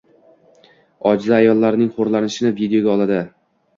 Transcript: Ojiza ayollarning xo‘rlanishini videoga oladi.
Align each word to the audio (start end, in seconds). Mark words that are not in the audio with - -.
Ojiza 1.11 1.37
ayollarning 1.39 1.93
xo‘rlanishini 1.99 2.53
videoga 2.63 2.93
oladi. 2.99 3.21